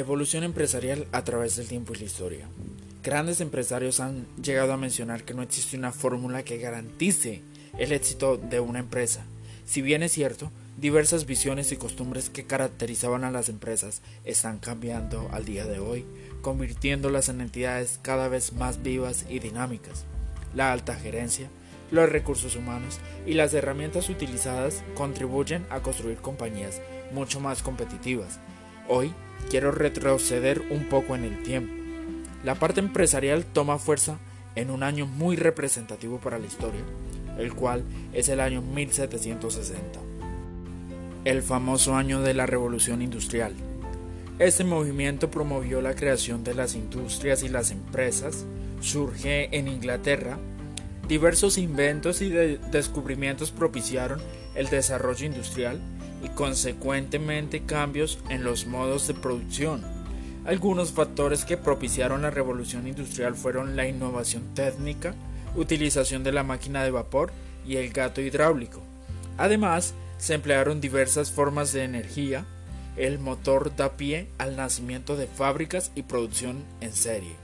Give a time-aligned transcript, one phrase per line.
[0.00, 2.48] Evolución empresarial a través del tiempo y la historia.
[3.02, 7.42] Grandes empresarios han llegado a mencionar que no existe una fórmula que garantice
[7.78, 9.26] el éxito de una empresa.
[9.66, 15.28] Si bien es cierto, diversas visiones y costumbres que caracterizaban a las empresas están cambiando
[15.32, 16.06] al día de hoy,
[16.40, 20.06] convirtiéndolas en entidades cada vez más vivas y dinámicas.
[20.54, 21.50] La alta gerencia,
[21.90, 26.80] los recursos humanos y las herramientas utilizadas contribuyen a construir compañías
[27.12, 28.40] mucho más competitivas.
[28.92, 29.12] Hoy
[29.48, 31.72] quiero retroceder un poco en el tiempo.
[32.42, 34.18] La parte empresarial toma fuerza
[34.56, 36.80] en un año muy representativo para la historia,
[37.38, 40.00] el cual es el año 1760,
[41.24, 43.54] el famoso año de la Revolución Industrial.
[44.40, 48.44] Este movimiento promovió la creación de las industrias y las empresas,
[48.80, 50.36] surge en Inglaterra,
[51.06, 54.20] diversos inventos y descubrimientos propiciaron
[54.56, 55.80] el desarrollo industrial
[56.22, 59.82] y consecuentemente cambios en los modos de producción.
[60.44, 65.14] Algunos factores que propiciaron la revolución industrial fueron la innovación técnica,
[65.54, 67.32] utilización de la máquina de vapor
[67.66, 68.80] y el gato hidráulico.
[69.36, 72.44] Además, se emplearon diversas formas de energía.
[72.96, 77.36] El motor da pie al nacimiento de fábricas y producción en serie.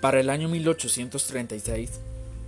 [0.00, 1.90] Para el año 1836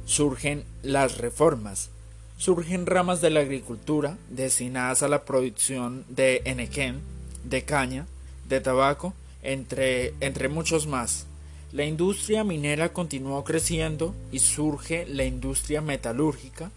[0.04, 1.90] surgen las reformas,
[2.36, 7.00] surgen ramas de la agricultura destinadas a la producción de enequén,
[7.44, 8.06] de caña,
[8.48, 11.26] de tabaco, entre, entre muchos más.
[11.72, 16.70] La industria minera continuó creciendo y surge la industria metalúrgica.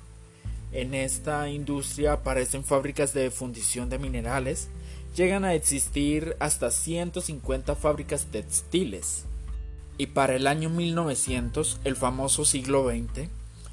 [0.72, 4.70] En esta industria aparecen fábricas de fundición de minerales.
[5.16, 9.26] Llegan a existir hasta 150 fábricas textiles.
[9.98, 13.30] Y para el año 1900, el famoso siglo XX,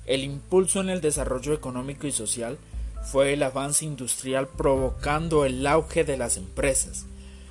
[0.07, 2.59] el impulso en el desarrollo económico y social
[3.05, 7.07] fue el avance industrial provocando el auge de las empresas.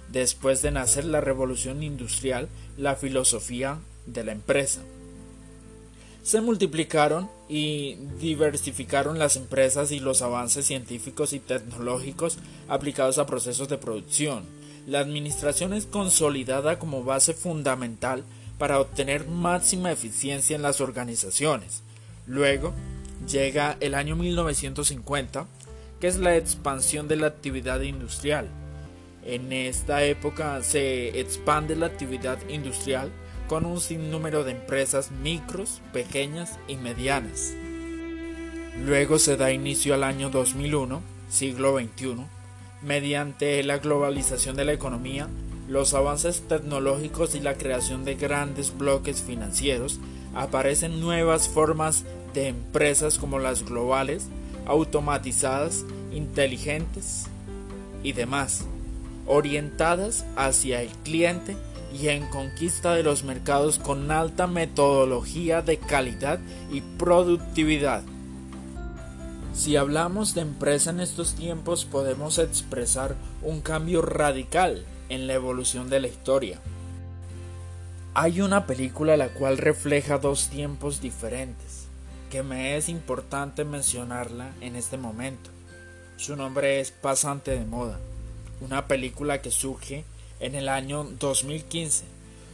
[0.10, 4.82] Después de nacer la revolución industrial, la filosofía de la empresa.
[6.24, 13.70] Se multiplicaron y diversificaron las empresas y los avances científicos y tecnológicos aplicados a procesos
[13.70, 14.44] de producción.
[14.88, 18.24] La administración es consolidada como base fundamental
[18.58, 21.85] para obtener máxima eficiencia en las organizaciones.
[22.28, 22.74] Luego
[23.28, 25.48] llega el año 1950,
[26.00, 28.48] que es la expansión de la actividad industrial.
[29.24, 33.12] En esta época se expande la actividad industrial
[33.48, 37.54] con un sinnúmero de empresas micros, pequeñas y medianas.
[38.84, 42.18] Luego se da inicio al año 2001, siglo XXI,
[42.82, 45.28] mediante la globalización de la economía,
[45.68, 50.00] los avances tecnológicos y la creación de grandes bloques financieros,
[50.36, 52.04] aparecen nuevas formas
[52.34, 54.28] de empresas como las globales,
[54.68, 57.26] automatizadas, inteligentes
[58.04, 58.66] y demás,
[59.26, 61.56] orientadas hacia el cliente
[61.98, 66.40] y en conquista de los mercados con alta metodología de calidad
[66.72, 68.04] y productividad.
[69.54, 75.90] Si hablamos de empresa en estos tiempos podemos expresar un cambio radical en la evolución
[75.90, 76.60] de la historia.
[78.18, 81.88] Hay una película la cual refleja dos tiempos diferentes,
[82.32, 85.50] que me es importante mencionarla en este momento.
[86.16, 88.00] Su nombre es Pasante de Moda,
[88.62, 90.06] una película que surge
[90.40, 92.06] en el año 2015,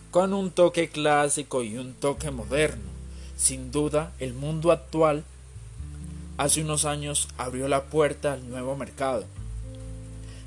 [0.09, 2.89] con un toque clásico y un toque moderno.
[3.37, 5.23] Sin duda, el mundo actual
[6.39, 9.25] hace unos años abrió la puerta al nuevo mercado.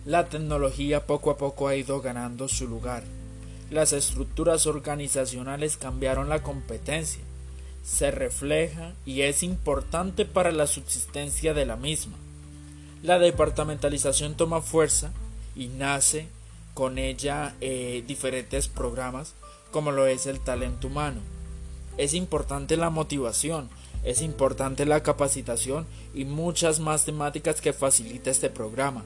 [0.07, 3.05] La tecnología poco a poco ha ido ganando su lugar
[3.75, 7.23] las estructuras organizacionales cambiaron la competencia.
[7.83, 12.15] Se refleja y es importante para la subsistencia de la misma.
[13.03, 15.13] La departamentalización toma fuerza
[15.57, 16.29] y nace
[16.73, 19.35] con ella eh, diferentes programas
[19.73, 21.21] como lo es el talento humano.
[21.99, 23.69] Es importante la motivación,
[24.05, 29.05] es importante la capacitación y muchas más temáticas que facilita este programa.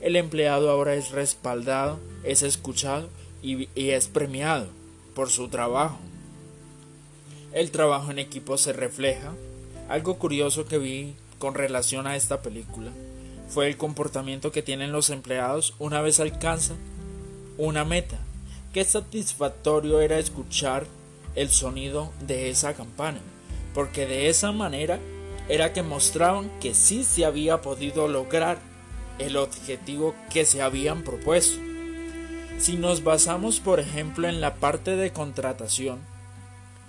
[0.00, 3.08] El empleado ahora es respaldado, es escuchado
[3.42, 4.68] y, es premiado
[5.14, 5.98] por su trabajo.
[7.52, 9.32] El trabajo en equipo se refleja.
[9.88, 12.92] Algo curioso que vi con relación a esta película
[13.48, 16.76] fue el comportamiento que tienen los empleados una vez alcanzan
[17.58, 18.18] una meta.
[18.72, 20.86] Qué satisfactorio era escuchar
[21.34, 23.18] el sonido de esa campana,
[23.74, 25.00] porque de esa manera
[25.48, 28.58] era que mostraban que sí se había podido lograr
[29.18, 31.69] el objetivo que se habían propuesto.
[32.60, 35.98] Si nos basamos, por ejemplo, en la parte de contratación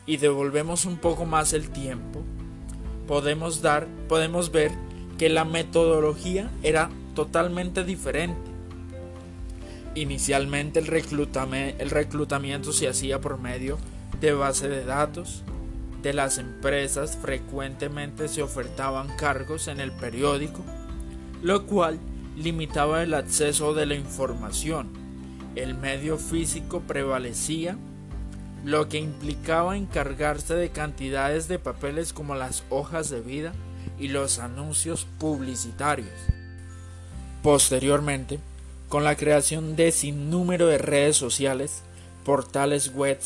[0.05, 2.23] y devolvemos un poco más el tiempo,
[3.07, 4.73] podemos dar, podemos ver
[5.17, 8.51] que la metodología era totalmente diferente.
[9.95, 13.77] Inicialmente el, el reclutamiento se hacía por medio
[14.19, 15.43] de base de datos
[16.03, 20.65] de las empresas, frecuentemente se ofertaban cargos en el periódico,
[21.41, 21.97] lo cual
[22.35, 25.00] limitaba el acceso de la información.
[25.55, 27.77] El medio físico prevalecía,
[28.63, 33.53] lo que implicaba encargarse de cantidades de papeles como las hojas de vida
[33.99, 36.09] y los anuncios publicitarios.
[37.43, 38.39] Posteriormente,
[38.87, 41.81] con la creación de sinnúmero de redes sociales,
[42.23, 43.19] portales web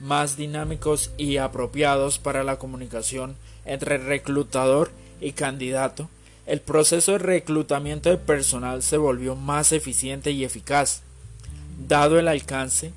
[0.00, 4.90] más dinámicos y apropiados para la comunicación entre reclutador
[5.20, 6.08] y candidato,
[6.46, 11.02] el proceso de reclutamiento de personal se volvió más eficiente y eficaz,
[11.86, 12.92] dado el alcance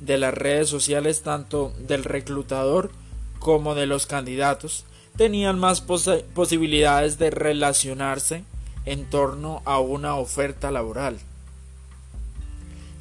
[0.00, 2.90] de las redes sociales tanto del reclutador
[3.38, 4.84] como de los candidatos,
[5.16, 8.44] tenían más posibilidades de relacionarse
[8.84, 11.18] en torno a una oferta laboral.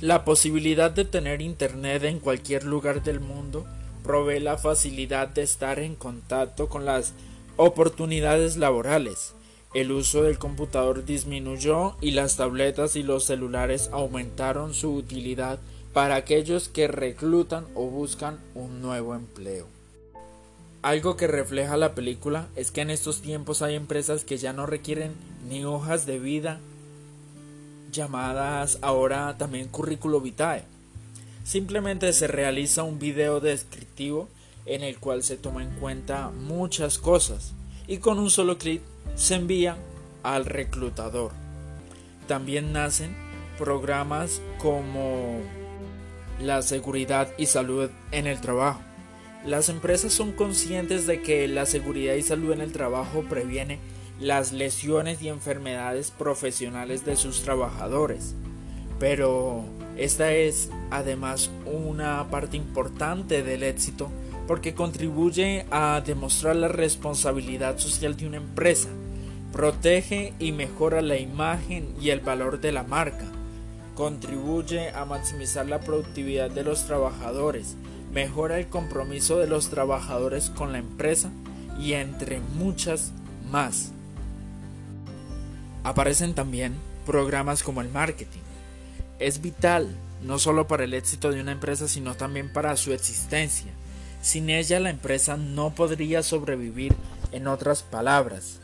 [0.02, 3.66] La posibilidad de tener Internet en cualquier lugar del mundo
[4.04, 7.14] provee la facilidad de estar en contacto con las
[7.58, 9.34] oportunidades laborales.
[9.76, 15.60] El uso del computador disminuyó y las tabletas y los celulares aumentaron su utilidad
[15.92, 19.68] para aquellos que reclutan o buscan un nuevo empleo.
[20.82, 24.66] Algo que refleja la película es que en estos tiempos hay empresas que ya no
[24.66, 25.12] requieren
[25.50, 26.62] ni hojas de vida
[27.92, 30.64] llamadas ahora también currículo vitae.
[31.44, 34.30] Simplemente se realiza un video descriptivo
[34.66, 37.52] en el cual se toma en cuenta muchas cosas
[37.90, 38.82] y con un solo clic
[39.16, 39.78] se envía
[40.24, 41.32] al reclutador.
[42.28, 43.16] También nacen
[43.58, 45.40] programas como
[46.42, 48.82] la seguridad y salud en el trabajo.
[49.46, 53.80] Las empresas son conscientes de que la seguridad y salud en el trabajo previene
[54.20, 58.34] las lesiones y enfermedades profesionales de sus trabajadores.
[59.00, 59.64] Pero
[59.98, 64.10] esta es además una parte importante del éxito
[64.48, 68.90] porque contribuye a demostrar la responsabilidad social de una empresa,
[69.52, 73.26] protege y mejora la imagen y el valor de la marca,
[73.96, 77.76] contribuye a maximizar la productividad de los trabajadores,
[78.14, 81.32] mejora el compromiso de los trabajadores con la empresa
[81.80, 83.12] y entre muchas
[83.52, 83.92] más.
[85.84, 86.74] Aparecen también
[87.06, 88.42] programas como el marketing.
[89.20, 93.72] Es vital no solo para el éxito de una empresa, sino también para su existencia.
[94.26, 96.96] Sin ella la empresa no podría sobrevivir,
[97.32, 98.60] en otras palabras.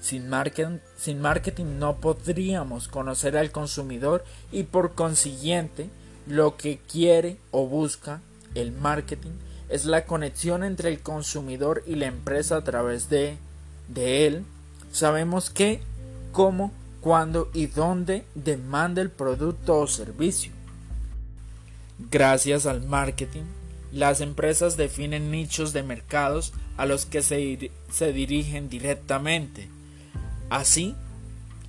[0.00, 5.90] Sin marketing, sin marketing no podríamos conocer al consumidor y por consiguiente
[6.26, 8.22] lo que quiere o busca
[8.54, 9.32] el marketing
[9.68, 13.36] es la conexión entre el consumidor y la empresa a través de,
[13.88, 14.44] de él.
[14.92, 15.82] Sabemos que
[16.32, 16.72] cómo,
[17.02, 20.52] cuándo y dónde demanda el producto o servicio.
[22.10, 23.44] Gracias al marketing,
[23.92, 29.68] las empresas definen nichos de mercados a los que se, se, dirigen directamente.
[30.48, 30.94] Así,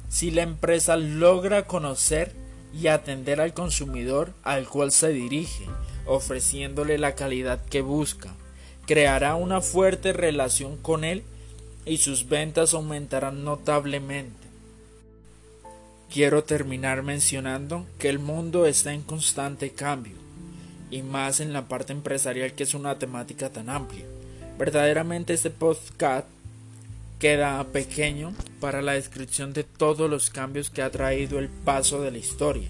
[0.09, 2.33] si la empresa logra conocer
[2.73, 5.65] y atender al consumidor al cual se dirige,
[6.05, 8.33] ofreciéndole la calidad que busca,
[8.85, 11.23] creará una fuerte relación con él
[11.85, 14.47] y sus ventas aumentarán notablemente.
[16.11, 20.15] Quiero terminar mencionando que el mundo está en constante cambio,
[20.93, 24.05] y más en la parte empresarial que es una temática tan amplia.
[24.59, 26.27] Verdaderamente este podcast
[27.17, 32.11] queda pequeño para la descripción de todos los cambios que ha traído el paso de
[32.11, 32.69] la historia.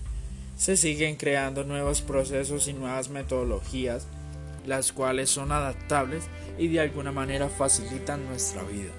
[0.55, 4.07] Se siguen creando nuevos procesos y nuevas metodologías,
[4.65, 6.23] las cuales son adaptables
[6.57, 8.91] y de alguna manera facilitan nuestra vida.